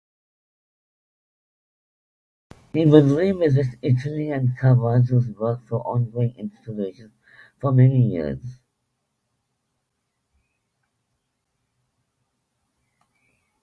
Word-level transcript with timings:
He 2.73 2.87
would 2.87 3.03
revisit 3.05 3.75
Italy 3.83 4.31
and 4.31 4.57
Caravaggio's 4.57 5.27
work 5.27 5.63
for 5.67 5.85
on-going 5.85 6.35
inspiration 6.37 7.11
for 7.59 7.71
many 7.71 8.01
years. 8.07 8.41